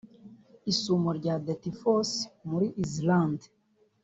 Isumo 0.71 1.09
rya 1.19 1.35
Dettifoss 1.45 2.11
muri 2.49 2.67
Islande 2.83 3.45